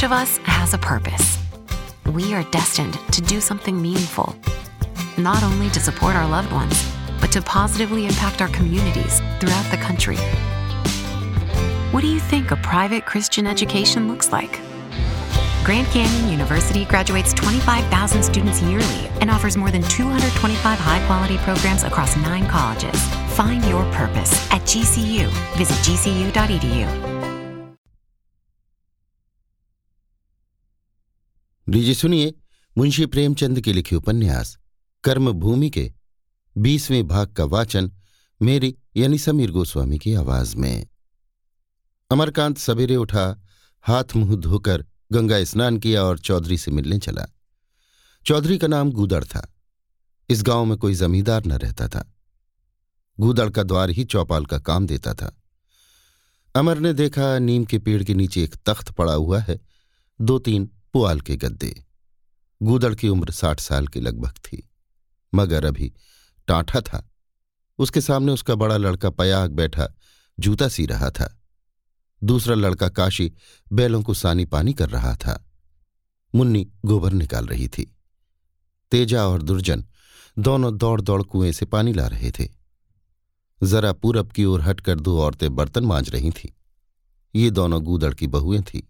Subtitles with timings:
[0.00, 1.36] Each of us has a purpose.
[2.14, 4.34] We are destined to do something meaningful,
[5.18, 9.76] not only to support our loved ones, but to positively impact our communities throughout the
[9.76, 10.16] country.
[11.92, 14.60] What do you think a private Christian education looks like?
[15.64, 21.82] Grand Canyon University graduates 25,000 students yearly and offers more than 225 high quality programs
[21.82, 22.98] across nine colleges.
[23.36, 25.28] Find your purpose at GCU.
[25.58, 27.09] Visit gcu.edu.
[31.70, 32.34] लीजिए सुनिए
[32.78, 34.58] मुंशी प्रेमचंद के लिखे उपन्यास,
[35.04, 35.92] कर्मभूमि के
[36.58, 37.92] बीसवें भाग का वाचन
[38.42, 40.86] मेरी यानी समीर गोस्वामी की आवाज़ में।
[42.10, 43.42] अमरकांत सवेरे उठा,
[43.82, 47.26] हाथ मुँह धोकर गंगा स्नान किया और चौधरी से मिलने चला।
[48.26, 49.54] चौधरी का नाम गूदड़ था।
[50.28, 52.14] इस गाँव में कोई जमींदार न रहता था।
[53.20, 55.42] गूदड़ का द्वार ही चौपाल का काम देता था।
[56.54, 59.60] अमर ने देखा नीम के पेड़ के नीचे एक तख्त पड़ा हुआ है।
[60.20, 61.84] दो तीन पुआल के गद्दे।
[62.62, 64.70] गूदड़ की उम्र साठ साल की लगभग थी।
[65.34, 65.92] मगर अभी
[66.46, 67.10] टांठा था।
[67.78, 69.94] उसके सामने उसका बड़ा लड़का पयाग बैठा,
[70.40, 71.42] जूता सी रहा था।
[72.24, 73.32] दूसरा लड़का काशी
[73.72, 75.50] बैलों को सानी पानी कर रहा था।
[76.34, 77.96] मुन्नी गोबर निकाल रही थी।
[78.90, 79.84] तेजा और दुर्जन
[80.38, 82.48] दोनों दौड़ दौड़ कुएँ से पानी ला रहे थे।
[83.62, 86.50] जरा पूरब की ओर हटकर दो औरतें बर्तन मांज रही थीं।
[87.34, 88.82] ये दोनों गूदड़ की बहुएँ थीं।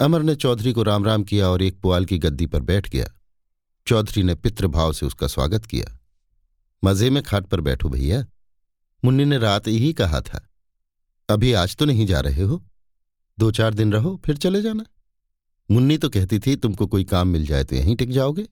[0.00, 3.06] अमर ने चौधरी को राम राम किया और एक पुआल की गद्दी पर बैठ गया।
[3.86, 5.98] चौधरी ने पितृभाव से उसका स्वागत किया।
[6.82, 8.24] मज़े में खाट पर बैठो भैया।
[9.04, 10.46] मुन्नी ने रात ही कहा था,
[11.28, 12.62] अभी आज तो नहीं जा रहे हो?
[13.38, 14.84] दो चार दिन रहो, फिर चले जाना।
[15.70, 18.46] मुन्नी तो कहती थी, तुमको कोई काम मिल जाए तो यहीं टिक जाओगे।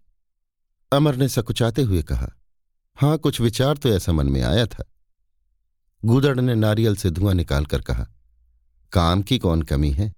[0.92, 2.30] अमर ने सकुचाते हुए कहा,
[2.96, 4.84] हाँ, कुछ विचार तो ऐसा मन में आया था।
[6.02, 8.06] गुदड़ ने नारियल से धुआँ निकालकर कहा,
[8.92, 10.12] काम की कौन कमी है?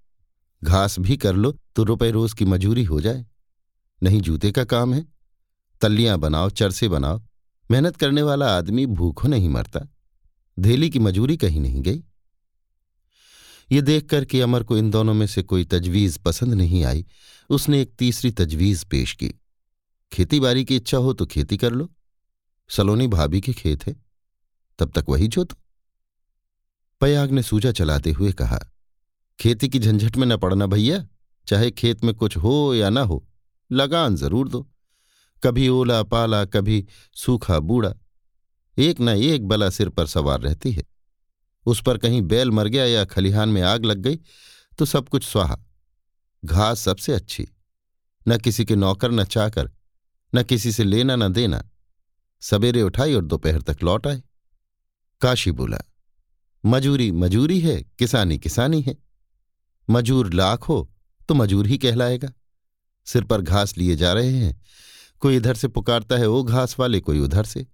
[0.64, 3.26] घास भी कर लो तो रुपए रोज की मजूरी हो जाए।
[4.02, 5.06] नहीं जूते का काम है।
[5.80, 7.22] तल्लियाँ बनाओ, चरसे बनाओ।
[7.70, 9.80] मेहनत करने वाला आदमी भूखों नहीं मरता।
[10.58, 12.04] धेली की मजूरी कहीं नहीं गई।
[13.72, 17.06] ये देखकर कि अमर को इन दोनों में से कोई तजवीज पसंद नहीं आई।
[17.50, 19.34] उसने एक तीसरी तजवीज पेश की।
[20.12, 21.90] खेती बाड़ी की इच्छा हो तो खेती कर लो।
[22.68, 23.96] सलोनी भाभी के खेत है।
[24.78, 25.56] तब तक वही जो तो
[27.00, 28.60] पयाग ने सूजा चलाते हुए कहा
[29.40, 31.06] खेती की झंझट में न पड़ना भैया।
[31.46, 33.26] चाहे खेत में कुछ हो या ना हो,
[33.70, 34.66] लगान ज़रूर दो।
[35.42, 36.86] कभी ओला पाला, कभी
[37.16, 37.94] सूखा बूढ़ा।
[38.76, 40.84] एक न एक बला सिर पर सवार रहती है।
[41.66, 44.18] उस पर कहीं बैल मर गया या खलिहान में आग लग गई
[44.78, 45.58] तो सब कुछ स्वाहा।
[46.42, 47.48] घास सबसे अच्छी।
[48.26, 49.70] न किसी के नौकर न चाकर,
[50.32, 51.62] न किसी से लेना न देना।
[52.42, 54.22] सवेरे उठाई और दोपहर तक लौट आए।
[55.20, 55.78] काशी बोला,
[56.64, 59.09] मजूरी मजूरी है, किसानी किसानी है।
[59.90, 60.88] मजूर लाख हो
[61.28, 62.32] तो मजूर ही कहलाएगा।
[63.06, 64.60] सिर पर घास लिए जा रहे हैं,
[65.22, 67.66] कोई इधर से पुकारता है वो घास वाले, कोई उधर से।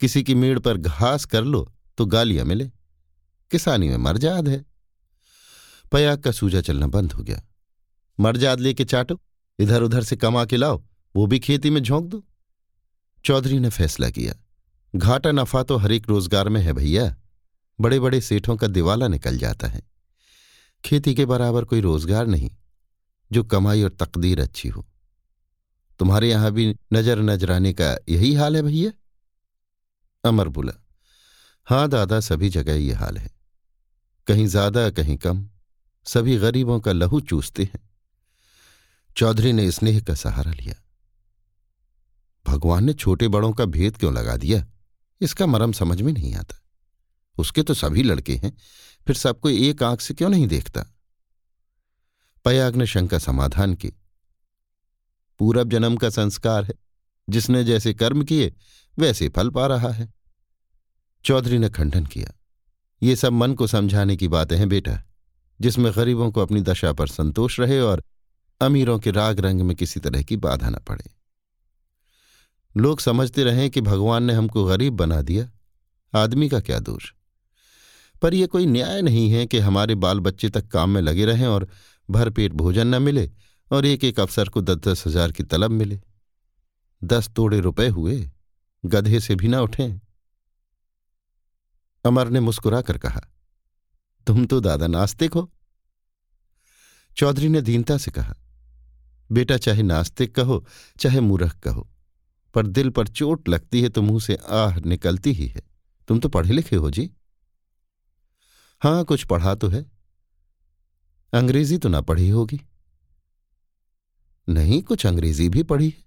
[0.00, 2.70] किसी की मीड़ पर घास कर लो तो गालियाँ मिले।
[3.50, 4.64] किसानी में मरजाद है।
[5.92, 7.42] पयाग का सूजा चलना बंद हो गया।
[8.18, 9.18] मरजाद लेके चाटो,
[9.58, 10.82] इधर उधर से कमा के लाओ,
[11.14, 12.22] वो भी खेती में झोंक दो।
[13.24, 14.34] चौधरी ने फैसला किया।
[14.94, 17.14] घाटा नफा तो हर एक रोज़गार में है भैया।
[17.78, 19.82] बड़े बड़े सेठों का दिवाला निकल जाता है।
[20.84, 22.50] खेती के बराबर कोई रोज़गार नहीं,
[23.30, 24.86] जो कमाई और तकदीर अच्छी हो।
[26.00, 28.92] तुम्हारे यहाँ भी नज़र नजराने का यही हाल है भैया?
[30.24, 30.72] अमर बोला,
[31.66, 33.30] हाँ दादा, सभी जगह ये हाल है।
[34.26, 35.46] कहीं ज़्यादा, कहीं कम,
[36.06, 37.88] सभी गरीबों का लहू चूसते हैं।
[39.16, 40.74] चौधरी ने स्नेह का सहारा लिया।
[42.46, 44.64] भगवान ने छोटे बड़ों का भेद क्यों लगा दिया?
[45.20, 46.59] इसका मरम समझ में नहीं आता।
[47.40, 48.56] उसके तो सभी लड़के हैं,
[49.06, 50.84] फिर सबको एक आँख से क्यों नहीं देखता?
[52.44, 53.92] पयाग ने शंका समाधान की।
[55.38, 56.74] पूरब जन्म का संस्कार है।
[57.30, 58.54] जिसने जैसे कर्म किए,
[58.98, 60.12] वैसे फल पा रहा है।
[61.24, 62.32] चौधरी ने खंडन किया।
[63.02, 65.04] ये सब मन को समझाने की बातें हैं बेटा,
[65.60, 68.04] जिसमें गरीबों को अपनी दशा पर संतोष रहे और
[68.60, 71.10] अमीरों के राग रंग में किसी तरह की बाधा न पड़े।
[72.76, 75.50] लोग समझते रहे कि भगवान ने हमको गरीब बना दिया।
[76.18, 77.12] आदमी का क्या दोष?
[78.22, 81.46] पर यह कोई न्याय नहीं है कि हमारे बाल बच्चे तक काम में लगे रहें
[81.46, 81.68] और
[82.08, 83.30] भरपेट भोजन न मिले
[83.70, 86.00] और एक एक अफसर को दस दस हज़ार की तलब मिले।
[87.02, 88.30] दस तोड़े रुपए हुए,
[88.84, 90.00] गधे से भी ना उठें।
[92.04, 93.20] अमर ने मुस्कुराकर कहा,
[94.26, 95.50] तुम तो दादा नास्तिक हो।
[97.16, 98.34] चौधरी ने दीनता से कहा,
[99.30, 100.64] बेटा, चाहे नास्तिक कहो,
[100.98, 101.88] चाहे मूर्ख कहो,
[102.54, 105.62] पर दिल पर चोट लगती है तो मुँह से आह निकलती ही है।
[106.08, 107.10] तुम तो पढ़े लिखे हो जी।
[108.80, 109.86] हाँ, कुछ पढ़ा तो है।
[111.32, 112.60] अंग्रेज़ी तो ना पढ़ी होगी।
[114.48, 116.04] नहीं, कुछ अंग्रेज़ी भी पढ़ी है।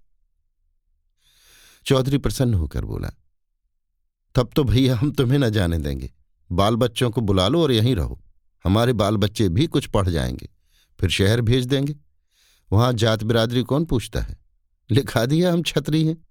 [1.86, 3.10] चौधरी प्रसन्न होकर बोला,
[4.34, 6.12] तब तो भैया हम तुम्हें न जाने देंगे।
[6.52, 8.20] बाल बच्चों को बुला लो और यहीं रहो।
[8.64, 10.48] हमारे बाल बच्चे भी कुछ पढ़ जाएँगे।
[11.00, 11.96] फिर शहर भेज देंगे।
[12.72, 14.38] वहाँ जात बिरादरी कौन पूछता है?
[14.90, 16.26] लिखा दिया हम छतरी हैं।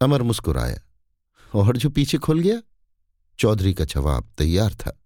[0.00, 0.82] अमर मुस्कुराया,
[1.54, 2.62] और जो पीछे खुल गया?
[3.38, 5.00] चौधरी का जवाब तैयार था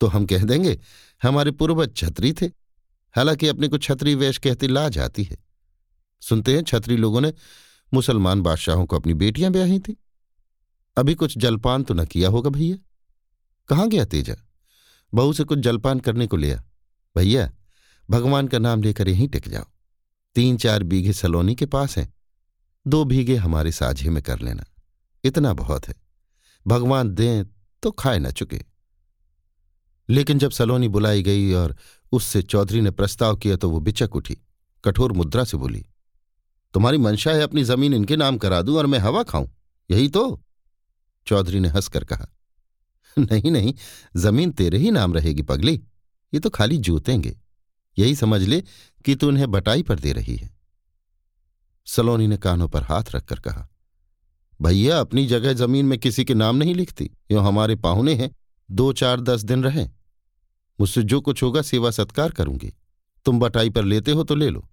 [0.00, 0.80] तो हम कह देंगे,
[1.22, 2.46] हमारे पूर्वज छत्री थे।
[3.16, 5.36] हालाँकि अपने को छतरी वेश कहती ला जाती है।
[6.20, 7.32] सुनते हैं छतरी लोगों ने
[7.94, 9.96] मुसलमान बादशाहों को अपनी बेटियाँ ब्याही थी।
[10.96, 12.76] अभी कुछ जलपान तो न किया होगा भैया।
[13.68, 14.34] कहाँ गया तेजा?
[15.14, 16.64] बहू से कुछ जलपान करने को लिया।
[17.16, 17.52] भैया,
[18.10, 19.64] भगवान का नाम लेकर यहीं टिक जाओ।
[20.34, 22.14] तीन चार बीघे सलोनी के पास हैं।
[22.86, 24.64] दो बीघे हमारे साझे में कर लेना।
[25.24, 25.94] इतना बहुत है।
[26.66, 27.44] भगवान दें
[27.82, 28.67] तो खाए न चुके।
[30.08, 31.76] लेकिन जब सलोनी बुलाई गई और
[32.12, 34.36] उससे चौधरी ने प्रस्ताव किया तो वो बिचक उठी,
[34.84, 35.84] कठोर मुद्रा से बोली,
[36.74, 39.48] तुम्हारी मंशा है, अपनी ज़मीन इनके नाम करा दूँ और मैं हवा खाऊं,
[39.90, 40.40] यही तो?
[41.26, 42.28] चौधरी ने हंसकर कहा,
[43.16, 43.74] नहीं नहीं,
[44.16, 45.74] ज़मीन तेरे ही नाम रहेगी, पगली,
[46.32, 47.36] ये तो खाली जूतेंगे,
[47.96, 48.62] यही समझ ले
[49.04, 50.50] कि तू उन्हें बटाई पर दे रही है.
[51.86, 53.68] सलोनी ने कानों पर हाथ रखकर कहा,
[54.60, 58.30] भैया, अपनी जगह ज़मीन में किसी के नाम नहीं लिखती, यो हमारे पाहुने हैं,
[58.68, 59.88] दो चार दस दिन रहे
[60.80, 62.72] मुझसे जो कुछ होगा सेवा सत्कार करूँगी।
[63.24, 64.68] तुम बटाई पर लेते हो तो ले लो।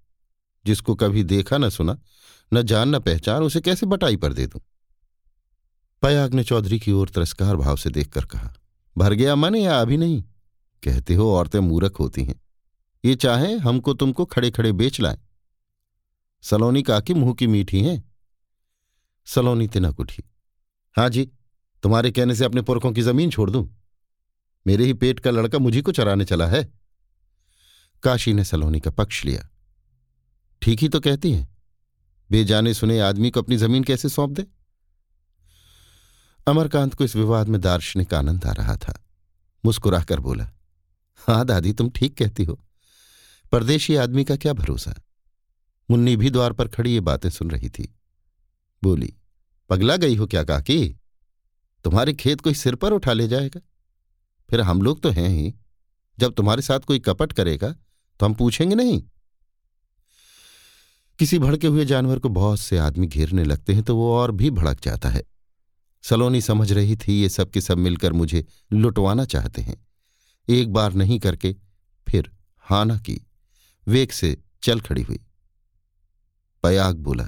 [0.65, 1.99] जिसको कभी देखा न सुना,
[2.53, 4.61] न जान न पहचान, उसे कैसे बटाई पर दे दूँ?
[6.01, 8.53] पयाग ने चौधरी की ओर तिरस्कार भाव से देखकर कहा,
[8.97, 10.23] भर गया मन या अभी नहीं?
[10.83, 12.41] कहते हो औरतें मूरख होती हैं।
[13.05, 15.17] ये चाहे हमको तुमको खड़े खड़े बेच लाए।
[16.41, 18.13] सलोनी काकी मुँह की मीठी हैं?
[19.25, 20.23] सलोनी तिनक उठी
[20.97, 21.31] हाँ जी,
[21.83, 23.74] तुम्हारे कहने से अपने पुरखों की ज़मीन छोड़ दूँ।
[24.67, 26.73] मेरे ही पेट का लड़का मुझी को चराने चला है।
[28.03, 29.49] काशी ने सलोनी का पक्ष लिया।
[30.61, 31.57] ठीक ही तो कहती हैं।
[32.31, 34.45] बेजाने सुने आदमी को अपनी ज़मीन कैसे सौंप दे?
[36.47, 39.03] अमरकांत को इस विवाद में दार्शनिक आनंद आ रहा था।
[39.65, 40.51] मुस्कुराकर बोला
[41.15, 42.59] हाँ दादी, तुम ठीक कहती हो।
[43.51, 44.95] परदेशी आदमी का क्या भरोसा?
[45.91, 47.99] मुन्नी भी द्वार पर खड़ी ये बातें सुन रही थी।
[48.83, 49.13] बोली,
[49.69, 50.97] पगला गई हो क्या काकी?
[51.83, 53.61] तुम्हारे खेत कोई सिर पर उठा ले जाएगा?
[54.49, 55.53] फिर हम लोग तो हैं ही।
[56.17, 57.69] जब तुम्हारे साथ कोई कपट करेगा
[58.19, 59.01] तो हम पूछेंगे नहीं।
[61.19, 64.49] किसी भड़के हुए जानवर को बहुत से आदमी घेरने लगते हैं तो वो और भी
[64.51, 65.23] भड़क जाता है।
[66.03, 69.77] सलोनी समझ रही थी, ये सब के सब मिलकर मुझे लुटवाना चाहते हैं।
[70.47, 71.55] एक बार नहीं करके
[72.07, 72.29] फिर
[72.65, 73.19] हाना की,
[73.87, 75.19] वेग से चल खड़ी हुई।
[76.63, 77.27] पयाग बोला,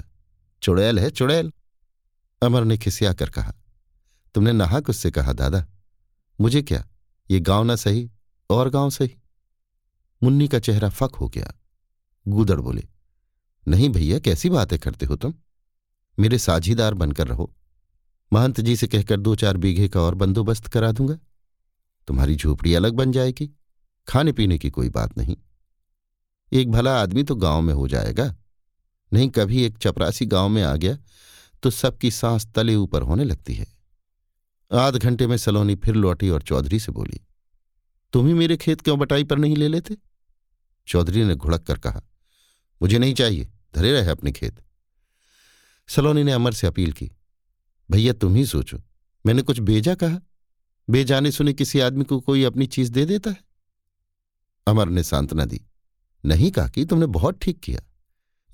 [0.62, 1.52] चुड़ैल है, चुड़ैल।
[2.42, 3.52] अमर ने खिसिया कर कहा,
[4.34, 5.66] तुमने नाहक उससे कहा, दादा?
[6.38, 6.84] मुझे क्या
[7.30, 8.10] ये गाँव ना सही,
[8.50, 9.16] और गाँव सही।
[10.22, 11.52] मुन्नी का चेहरा फक हो गया।
[12.28, 12.84] गुदड़ बोले,
[13.68, 15.34] नहीं भैया, कैसी बातें करते हो तुम?
[16.18, 17.54] मेरे साझीदार बनकर रहो।
[18.32, 21.18] महंत जी से कहकर दो चार बीघे का और बंदोबस्त करा दूँगा।
[22.08, 23.50] तुम्हारी झोपड़ी अलग बन जाएगी।
[24.08, 25.36] खाने पीने की कोई बात नहीं।
[26.52, 28.36] एक भला आदमी तो गाँव में हो जाएगा।
[29.12, 30.96] नहीं, कभी एक चपरासी गाँव में आ गया
[31.62, 33.77] तो सबकी सांस तले ऊपर होने लगती है।
[34.70, 37.20] आध घंटे में सलोनी फिर लौटी और चौधरी से बोली,
[38.12, 39.96] तुम ही मेरे खेत क्यों बटाई पर नहीं ले लेते?
[40.88, 42.02] चौधरी ने घुड़क कर कहा,
[42.82, 44.62] मुझे नहीं चाहिए, धरे रहे अपने खेत.
[45.88, 47.10] सलोनी ने अमर से अपील की,
[47.90, 48.82] भैया, तुम ही सोचो,
[49.26, 50.18] मैंने कुछ बेजा कहा?
[50.88, 53.44] बेजाने सुने किसी आदमी को कोई अपनी चीज़ दे देता है?
[54.66, 55.60] अमर ने सांत्वना दी,
[56.24, 57.80] नहीं कहा कि तुमने बहुत ठीक किया,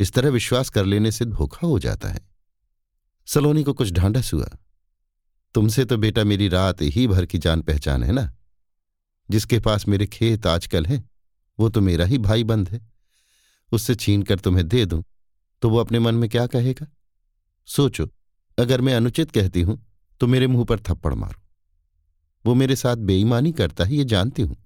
[0.00, 2.28] इस तरह विश्वास कर लेने से धोखा हो जाता है।
[3.26, 4.49] सलोनी को कुछ ढांढस हुआ
[5.54, 8.30] तुमसे तो बेटा मेरी रात ही भर की जान पहचान है ना?
[9.28, 11.02] जिसके पास मेरे खेत आजकल हैं,
[11.58, 12.80] वो तो मेरा ही भाई बंद है।
[13.73, 15.02] उससे छीन कर तुम्हें दे दूँ
[15.62, 16.87] तो वो अपने मन में क्या कहेगा?
[17.68, 18.08] सोचो,
[18.58, 19.78] अगर मैं अनुचित कहती हूँ
[20.20, 21.42] तो मेरे मुँह पर थप्पड़ मारो।
[22.44, 24.56] वो मेरे साथ बेईमानी करता है, ये जानती हूँ।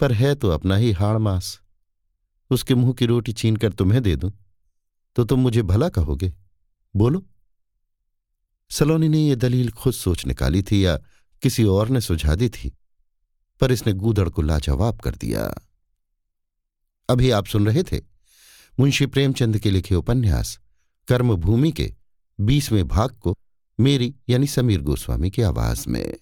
[0.00, 1.58] पर है तो अपना ही हाड़ मास
[2.50, 4.32] उसके मुँह की रोटी छीन कर तुम्हें दे दूँ
[5.16, 6.32] तो तुम मुझे भला कहोगे।
[6.94, 7.24] बोलो।
[8.70, 10.96] सलोनी ने यह दलील खुद सोच निकाली थी या
[11.42, 12.72] किसी और ने सुझा दी थी,
[13.60, 15.42] पर इसने गूदड़ को लाजवाब कर दिया।
[17.08, 18.00] अभी आप सुन रहे थे
[18.80, 20.58] मुंशी प्रेमचंद के लिखे उपन्यास,
[21.08, 21.94] कर्मभूमि के
[22.38, 23.36] बीसवें भाग को
[23.78, 26.16] मेरी यानी समीर गोस्वामी की आवाज़ में।